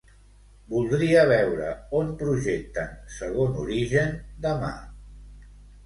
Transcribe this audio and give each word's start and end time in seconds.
Voldria 0.71 1.25
veure 1.33 1.67
on 2.01 2.09
projecten 2.23 2.99
"Segon 3.19 3.57
origen" 3.69 4.21
demà. 4.51 4.77